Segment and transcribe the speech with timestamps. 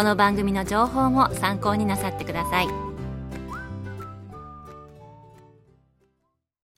[0.00, 2.68] この番組の情報も参考になさってください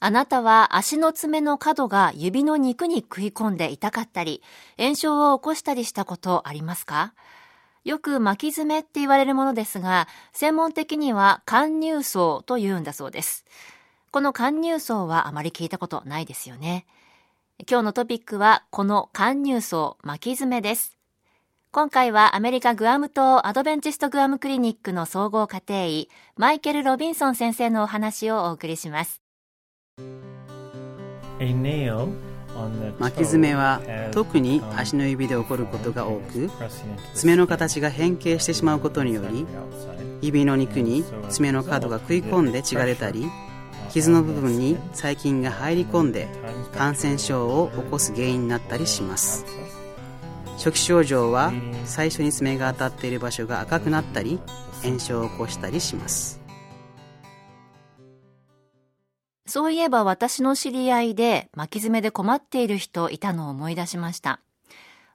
[0.00, 4.42] あなたは足の爪の角が指の肉に食い込んで痛かったり、
[4.76, 7.14] 炎症を起こしたりしたことありますか？
[7.84, 13.44] よく巻き爪って言われるものですが、専門的には貫入層と言うんだそうです。
[14.10, 16.86] この貫入層はあまり聞いたことないですよね。
[17.70, 20.98] 今日のトピックはこの貫入層巻き爪です。
[21.74, 29.22] 今回はアメリカグアム島アドベンチストグアムクリニックの総合家庭医マイケル・ロビンソン先生のお話をお送りします。
[32.98, 33.80] 巻き爪は
[34.12, 36.50] 特に足の指で起こることが多く
[37.14, 39.46] 爪の形が変形してしまうことにより
[40.20, 43.30] 指の肉に爪の角が食い込んで血が出たり
[43.90, 46.28] 傷の部分に細菌が入り込んで
[46.76, 49.46] 感染症を起こす原因になったりします
[50.62, 51.52] 初期症状は
[51.86, 54.38] 最初に爪が当たっている場所が赤くなったり
[54.84, 56.40] 炎症を起こしたりします。
[59.44, 64.38] そういえば私の知り合いで巻き爪で困っている人いたのを思い出しました。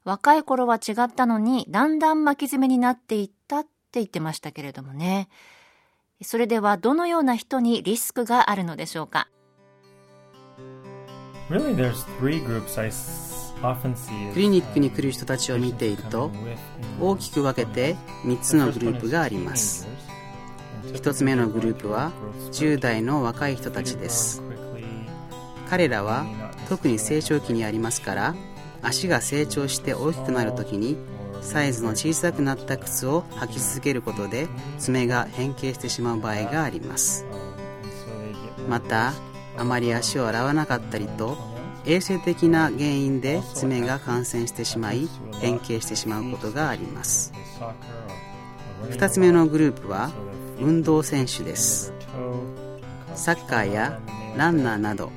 [0.04, 5.30] 若い頃は違ったのにだんだん巻き爪になっていったって言ってましたけれどもね。
[6.24, 9.30] それではどのような人にリスクがあるのでしょうか
[11.50, 11.74] ？Really,
[14.34, 16.32] クリニックに来る人たちを見ていると
[17.00, 19.88] 大きく分けて3つのグループがあります。
[20.94, 22.12] 1つ目のグループは
[22.52, 24.42] 10代の若い人たちです。
[25.70, 26.26] 彼らは
[26.70, 28.36] 特に成長期にありますから
[28.82, 30.98] 足が成長して大きくなるときに
[31.42, 34.48] サイズの小さくなった靴を履き続けることで
[34.80, 37.26] 爪が変形してしまう場合があります。
[38.70, 39.14] また
[39.58, 41.57] あまり足を洗わなかったりと
[41.88, 45.08] 衛生的な原因で爪が感染してしまい
[45.40, 47.32] 変形してしまうことがあります。
[48.90, 50.12] 2つ目のグループは
[50.60, 51.94] 運動選手です。
[53.16, 54.00] サッカーや
[54.36, 55.12] ランナーなど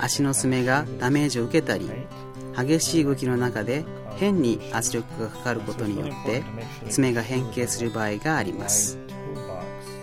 [0.00, 1.90] 足の爪がダメージを受けたり
[2.56, 3.84] 激しい動きの中で
[4.16, 6.44] 変に圧力がかかることによって
[6.88, 8.96] 爪が変形する場合があります。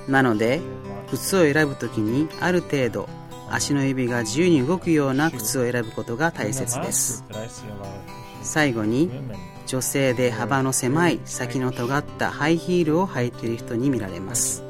[0.10, 0.60] なので
[1.10, 3.08] 靴を選ぶ時にある程度
[3.50, 7.24] 足の指が自由に動くような靴を選ぶことが大切です。
[8.42, 9.10] 最後に
[9.66, 14.64] 女性で幅の狭い先の尖ったハイヒールを履いている人に見られます。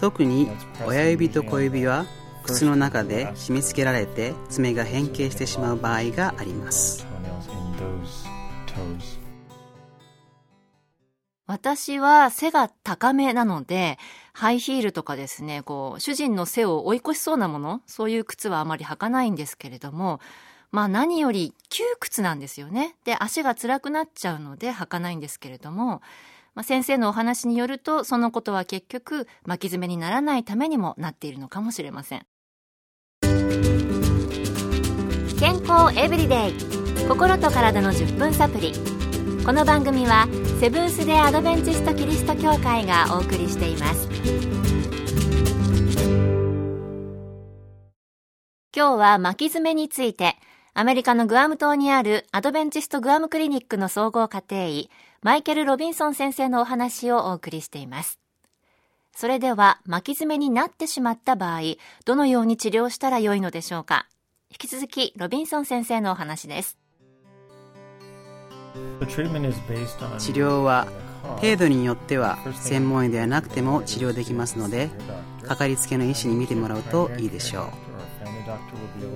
[0.00, 0.48] 特に
[0.86, 2.06] 親指と小指は
[2.44, 7.06] 靴の中で締め付けられて爪が変形してしまう場合があります。
[11.46, 13.98] 私は背が高めなので、
[14.34, 20.20] ハイヒールとかですね、こう、主人の背を追い越しそうなもの、そういう靴はあまり履かないんですけれども、
[20.72, 22.96] まあ何より窮屈なんですよね。
[23.04, 26.02] で、足が辛くなっちゃうので履かないんですけれども、
[26.56, 32.26] まあ、先生のお話によると、そのことは結局巻き爪にならないためにもなっているのかもしれません。
[35.38, 38.72] 健康エブリデイ心と体の10分サプリ
[39.44, 40.26] この番組は
[40.64, 44.08] セブンス・デ・アドベンチスト・キリスト教会がお送りしています。
[48.74, 50.36] 今日は巻き爪について
[50.72, 54.90] アメリカのグアム島にあるアドベンチストグアムクリニックの総合家庭医
[55.20, 58.18] マイケル・ロビンソン先生のお話をお送りしています。
[59.14, 61.60] それでは巻き爪になってしまった場合
[62.06, 64.06] どのように治療したらよいのでしょうか？
[64.50, 66.78] 引き続きロビンソン先生のお話です。
[70.18, 70.86] 治療は
[71.40, 74.90] 程度によっては専門医ではなくても治療できますので
[75.46, 77.66] かかりつけの医師に見てもらうといいでしょう。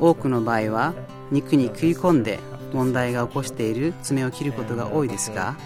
[0.01, 0.95] 多くの場合は
[1.31, 2.39] 肉に食い込んで
[2.73, 5.57] 問題が起こしている爪を切ることが多いですが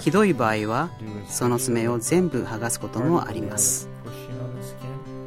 [0.00, 0.90] ひどい場合は
[1.28, 3.88] その爪を全部剥がすこともあります。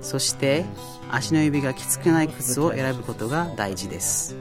[0.01, 0.65] そして
[1.09, 4.35] 足の指がきつくない靴を選ぶことが大事です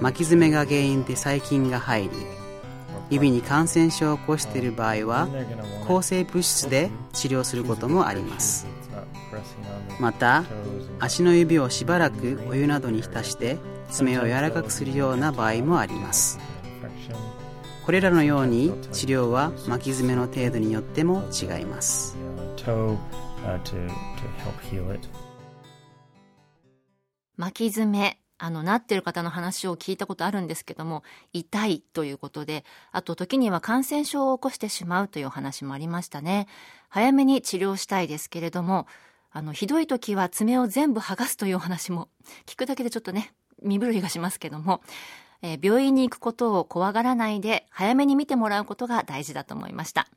[0.00, 2.10] 巻き爪が原因で細菌が入り
[3.10, 5.28] 指に感染症を起こしている場合は
[5.86, 8.66] 抗生物質で治療することもあります。
[9.98, 10.44] また
[11.00, 13.58] 足の指をしばらくお湯などに浸して
[13.90, 16.38] 爪を柔らかくするような場合もあります。
[17.84, 22.16] これらのように治療は巻き爪の程度によっても違います。
[27.36, 31.02] 巻き爪あの、なってる方の話を聞いたことあるんですけども、
[31.32, 36.46] 痛いということで、あと時には感染症を起こしてしまうという話もありましたね。
[36.88, 38.86] 早めに治療したいですけれども、
[39.30, 42.08] あの、ひどい時は爪を全部剥がすというお話も、
[42.46, 43.32] 聞くだけでちょっとね、
[43.62, 44.82] 身震いがしますけども、
[45.42, 50.08] えー、病院に行くことを怖がらないで、早めに見てもらうことが大事だと思いました。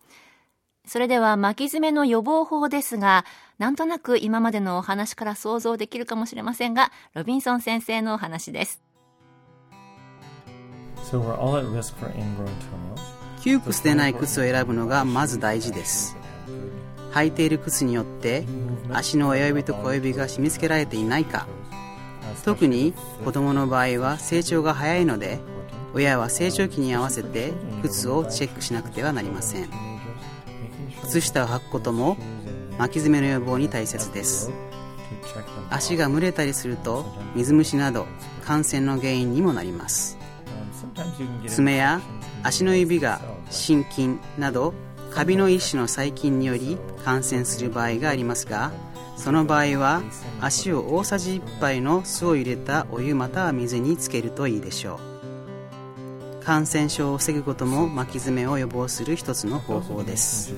[0.86, 3.26] それでは巻き爪の予防法ですが、
[3.60, 8.82] なんとなく今までのお話から想像できるかもしれませんが、ロビンソン先生のお話です。
[13.44, 16.18] 窮屈でない靴を選ぶのがまず大事です。
[17.12, 18.46] 履いている靴によって
[18.92, 21.48] 足の親指と小指が締め付けられていないか
[22.46, 22.94] 特に
[23.24, 25.40] 子供の場合は成長が早いので
[25.94, 27.52] 親は成長期に合わせて
[27.82, 29.91] 靴をチェックしなくてはなりません
[31.04, 32.18] 靴下を履くことも
[32.78, 34.52] 巻き爪の予防に大切です。
[35.70, 37.06] 足が蒸れたりすると
[37.36, 38.08] 水虫など
[38.44, 40.18] 感染の原因にもなります。
[41.48, 42.02] 爪や
[42.44, 44.74] 足の指が心筋など
[45.12, 48.72] カビの一種の細菌により感染する場合がありますが
[49.18, 50.02] その場合は
[50.40, 55.11] 足を大さじ1杯の酢を入れたお湯または水につけるといいでしょう。
[56.44, 60.54] 感染症を防ぐことも巻き爪を予防する一つの方法です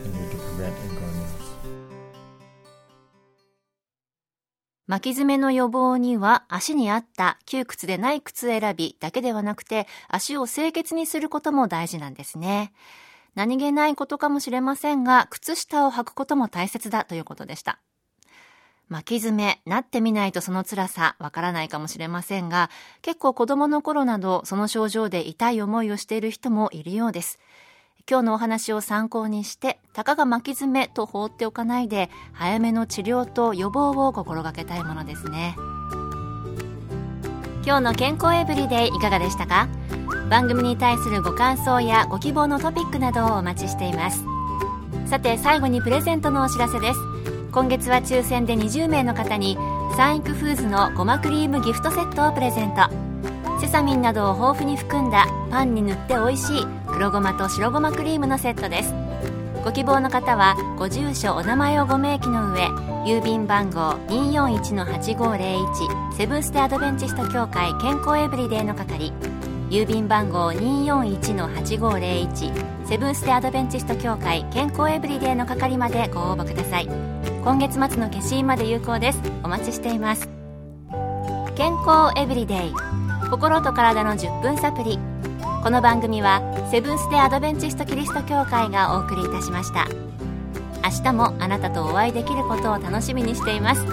[4.85, 12.73] 巻き爪の予防には足に合った窮屈でない靴選びだけではなくて足を清潔にすることも大事なんですね。
[13.33, 17.79] 何気ないことかもしれませんが靴下を履くことも大切だということでした。
[18.93, 22.69] 巻き爪、なってみないとその辛さわからないかもしれませんが、
[23.01, 27.39] 結構子供の頃などその症状で痛い思いをしている人もいるようです。
[28.07, 35.55] 今日のお話を参考にして、たかが巻き爪と放っておかないで、早めの治療と予防を心がけたいものですね。
[37.65, 39.69] 今日の健康エブリデイいかがでしたか？
[40.29, 44.23] 番組に対するご感想やご希望のトピックなどをお待ちしています。
[45.07, 46.99] さて最後にプレゼントのお知らせです。
[47.53, 49.59] 今月は抽選で20名の方に
[49.95, 52.89] サンイクフーズのごまクリームギフトセットをプレゼント。
[53.61, 58.91] セサミンなどを豊富に含んだパンに塗って美味しい黒ごまと白ごまクリームのセットです。
[59.63, 62.69] ご希望の方はご住所お名前をご明記の上
[63.05, 69.13] 郵便番号241-8501セブンステアドベンチスト協会健康エブリデイの係。
[69.69, 76.87] 郵便番号241-8501セブンス・テアドベンチスト協会健康エブリデイの係までご応募ください。
[77.43, 79.19] 今月末の消印まで有効です。
[79.43, 80.29] お待ちしています。
[81.55, 82.73] 健康エブリデイ
[83.29, 84.99] 心と体の10分サプリ。
[85.63, 89.87] この番組はセブンス・テアドベンチスト・キリスト教会がお送りいたしました。
[90.83, 93.85] 明日もあなたとお会いできることを楽しみにしています。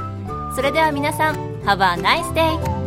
[0.56, 2.79] それでは皆さん Have a nice day!